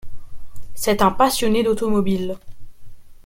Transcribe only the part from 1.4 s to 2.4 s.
d'automobile.